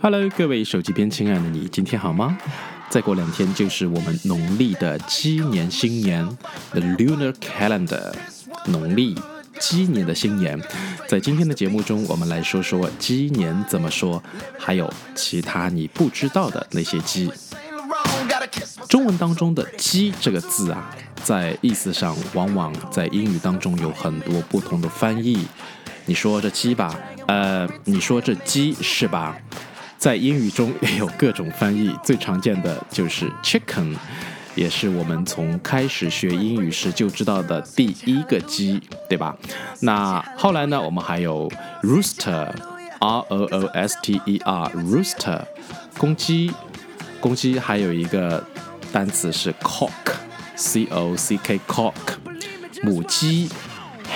[0.00, 2.38] Hello，各位手机边亲爱的你，今天好吗？
[2.88, 6.26] 再过两天就是我们农历的鸡年新年
[6.70, 8.14] ，The Lunar Calendar，
[8.68, 9.14] 农历
[9.60, 10.58] 鸡年的新年。
[11.06, 14.22] 在今天的节目中，我们来说说鸡年怎么说，
[14.58, 17.30] 还有其他你不知道的那些鸡。
[18.88, 20.90] 中文当中的“鸡”这个字啊，
[21.22, 25.46] 在意思上往往在英语当中有很多不同的翻译。
[26.06, 29.36] 你说这鸡吧，呃，你说这鸡是吧？
[29.98, 33.96] 在英语中也有各种翻译，最常见的就是 chicken，
[34.54, 39.36] 也是我们从开始学英语时就知道的第一个鸡，对吧？
[39.80, 41.50] 那后来呢，我们还有
[41.82, 42.52] rooster，r
[43.00, 45.42] o o s t e r，rooster，
[45.98, 46.52] 公鸡，
[47.20, 48.44] 公鸡还有一个
[48.92, 51.94] 单词是 cock，c o c k，cock，
[52.82, 53.48] 母鸡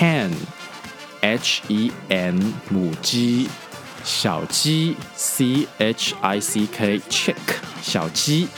[0.00, 3.48] ，hen，h e n，母鸡。
[4.04, 7.36] 小鸡，c h i c k，chick，
[7.80, 8.48] 小鸡。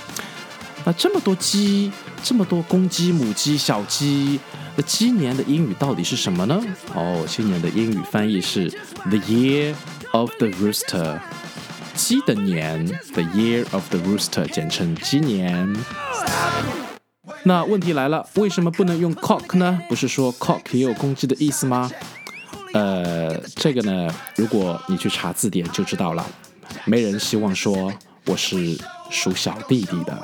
[0.86, 4.40] 那这么多鸡，这么多公鸡、母鸡、小鸡，
[4.74, 6.58] 那鸡年的英语到底是什么呢？
[6.94, 9.74] 哦，今年的英语翻译是 The Year
[10.12, 11.20] of the Rooster，
[11.94, 15.74] 鸡的年，The Year of the Rooster，简称鸡年。
[17.44, 19.80] 那问题来了，为什么不能用 cock 呢？
[19.88, 21.90] 不是说 cock 也有公鸡的意思吗？
[22.72, 26.26] 呃，这个呢，如果你去查字典就知道了。
[26.84, 27.92] 没人希望说
[28.26, 28.76] 我是
[29.10, 30.18] 属小弟弟的。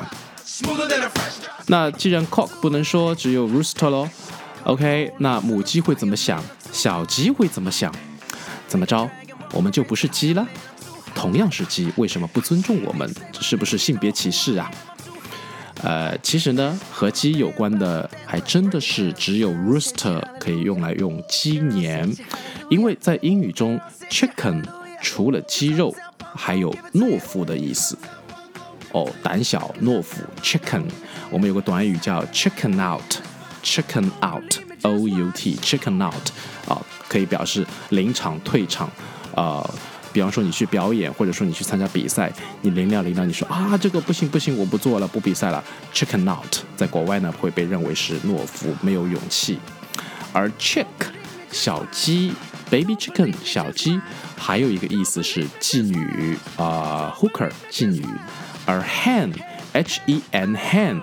[1.67, 4.09] 那既然 cock 不能说，只有 rooster 喽。
[4.65, 6.43] OK，那母鸡会怎么想？
[6.73, 7.95] 小鸡会怎么想？
[8.67, 9.09] 怎么着？
[9.53, 10.47] 我们就不是鸡了？
[11.21, 13.07] 同样是鸡，为什么不尊重我们？
[13.31, 14.71] 这是不是性别歧视啊？
[15.83, 22.11] 呃，其实呢，和鸡有关的还真的是只有 rooster 可以用来用鸡年，
[22.70, 23.79] 因为在英语中
[24.09, 24.64] ，chicken
[25.03, 25.95] 除了鸡肉，
[26.35, 27.98] 还有懦夫的意思。
[28.92, 30.85] 哦，胆小懦夫，chicken。
[31.30, 36.30] 我们有个短语叫 chicken out，chicken out，o u t，chicken out，
[36.67, 36.80] 啊，
[37.11, 38.91] 可以表示临场退场，
[39.35, 39.70] 啊。
[40.13, 42.33] 比方说你去表演，或者说你去参加比赛，
[42.63, 45.63] 你临了临了，你说啊这个不行不行，我不做了，不比赛了
[45.93, 49.59] ，chicken out，在国外呢会被认为是懦夫，没有勇气。
[50.33, 50.87] 而 chick
[51.53, 52.33] 小鸡
[52.71, 54.01] ，baby chicken 小鸡，
[54.37, 58.05] 还有一个意思是妓女啊，hooker 妓女。
[58.67, 59.33] 而 hen
[59.73, 61.01] h e n hen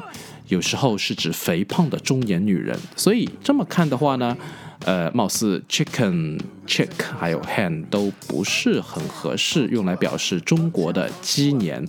[0.47, 4.35] 有时候是指肥胖的中年女人，所以这么看的话呢。
[4.87, 6.87] 呃，貌似 chicken、chick
[7.19, 11.85] 还有 hen 都不是很合适用来表示中国的鸡年。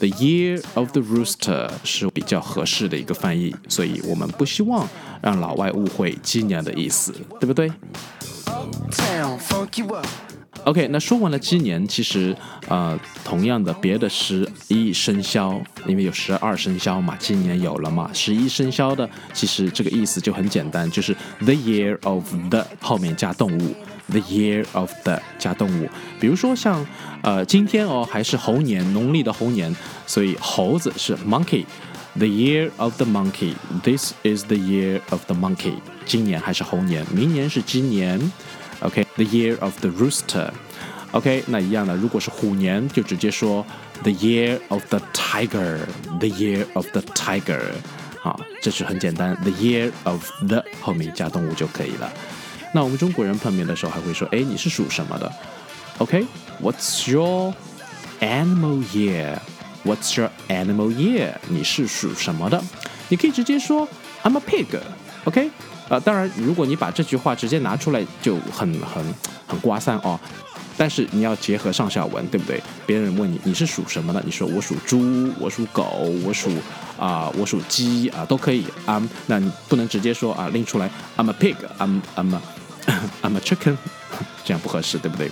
[0.00, 4.88] The year of the rooster 是比较合适的一个翻译，所以我们不希望
[5.22, 7.70] 让老外误会鸡年的意思，对不对
[10.64, 12.34] ？OK，那说完了今年，其实
[12.68, 23.74] 呃，同样的别的十一生肖，因为有十二生肖嘛，今年有了嘛，十一生肖的，其实这个意思就很简单，就是 the year of the 后面加动物
[24.08, 25.88] ，the year of the 加动物。
[26.18, 26.86] 比如说像
[27.22, 29.74] 呃今天哦还是猴年，农历的猴年，
[30.06, 35.74] 所以猴子是 monkey，the year of the monkey，this is the year of the monkey，
[36.06, 38.18] 今年还是猴年，明年是鸡年。
[38.83, 43.65] OK，the year of the rooster。OK，那一样的，如果是虎年，就直接说
[44.03, 47.59] the year of the tiger，the year of the tiger。
[48.21, 52.11] 好，这是很简单，the year of the 后面加动物就可以了。
[52.73, 55.31] 那我们中国人碰面的时候还会说，哎，你是属什么的？
[55.97, 57.53] OK，What's your
[58.19, 61.33] animal year？What's your animal year？
[61.47, 62.61] 你是属什么的？
[63.07, 63.87] 你可以直接说
[64.23, 65.49] I'm a pig。OK。
[65.88, 69.04] 呃，当然，如果你把这句话直接拿出来，就很很
[69.46, 70.18] 很刮散哦。
[70.76, 72.60] 但是你要结合上下文，对不对？
[72.84, 75.84] 别人问你你是属什么的，你说我属猪，我属狗，
[76.24, 76.50] 我属
[76.98, 79.00] 啊，我属鸡啊，都可以啊。
[79.26, 82.40] 那你不能直接说啊，拎出来，I'm a pig，I'm I'm a
[83.22, 83.76] I'm a chicken，
[84.44, 85.30] 这样不合适，对不对？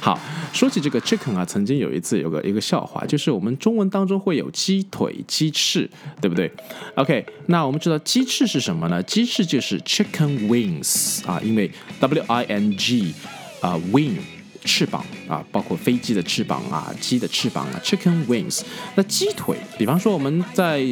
[0.00, 0.18] 好，
[0.56, 5.86] 说起这个 chicken 啊，曾经有一次有个一个笑话，就是我们中文当中会有鸡腿、鸡翅，
[6.18, 6.50] 对不对
[6.94, 9.02] ？OK，那我们知道鸡翅是什么呢？
[9.02, 11.70] 鸡翅就是 chicken wings 啊，因为
[12.00, 13.12] W I N G
[13.60, 14.16] 啊 wing
[14.64, 18.62] 翅膀啊，包括飞机的翅膀啊，鸡的翅膀啊，chicken wings。
[18.94, 20.82] 那鸡腿，比方说我们在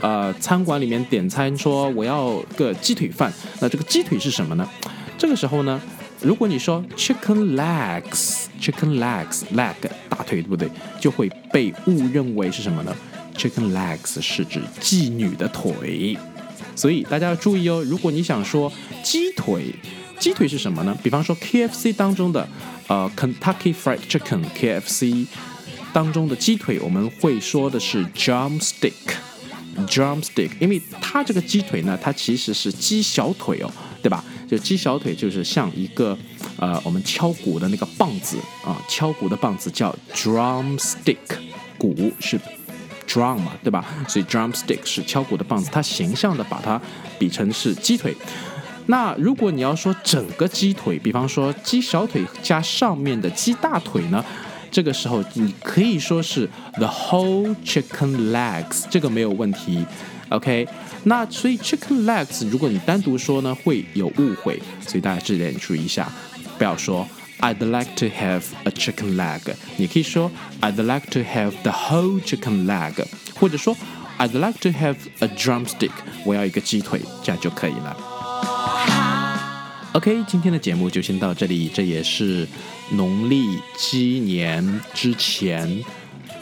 [0.00, 4.68] 呃餐馆里面点餐说我要个鸡腿饭，那这个鸡腿是什么呢？
[5.16, 5.80] 这个时候呢？
[6.20, 9.74] 如果你说 chicken legs，chicken legs leg
[10.08, 10.68] 大腿对不对？
[11.00, 12.96] 就会被误认为是什么呢
[13.36, 16.18] chicken legs 是指妓女的腿。
[16.74, 18.72] 所以大家要注意哦，如果你想说
[19.02, 19.74] 鸡腿，
[20.18, 20.96] 鸡腿是什么呢？
[21.02, 22.48] 比方说 KFC 当中的
[22.88, 25.26] 呃 Kentucky Fried Chicken，KFC
[25.92, 33.70] 当中的鸡腿，我们会说的是 drumstick，drumstick，因为它这个鸡腿呢，它其实是鸡小腿哦，
[34.48, 36.16] 就鸡小腿就是像一个
[36.56, 41.18] 呃我们敲鼓的那个棒子啊，敲鼓的棒子叫 drumstick，
[41.76, 42.40] 鼓是。
[43.10, 43.86] drum 嘛，对吧？
[44.06, 46.78] 所以 drumstick 是敲鼓的棒子，它形象的把它
[47.18, 48.14] 比成是鸡腿。
[48.84, 54.22] 那如果你要说整个鸡腿，比方说鸡小腿加上面的鸡大腿呢，
[54.70, 59.86] 这个时候你可以说是 the whole chicken legs，这个没有问题。
[60.30, 60.68] OK，
[61.04, 66.10] 那所以 chicken legs 如果你单独说呢，会有误会，所以大家这点注意一下，
[66.58, 67.06] 不要说。
[67.40, 69.40] I'd like to have a chicken leg。
[69.76, 70.28] 你可以说
[70.60, 72.94] I'd like to have the whole chicken leg，
[73.36, 73.76] 或者说
[74.18, 75.92] I'd like to have a drumstick。
[76.24, 77.96] 我要一个鸡腿，这样就可以了。
[79.92, 82.44] OK，今天的节目就先到这里，这也是
[82.90, 85.84] 农历鸡年之前，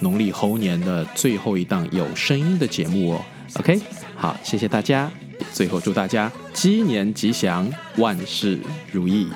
[0.01, 3.23] 农历猴年的最后一档有声音的节目哦。
[3.55, 3.81] OK，
[4.17, 5.11] 好，谢谢大家，
[5.53, 8.61] 最后祝大家鸡年吉祥，万事
[8.93, 9.29] 如意。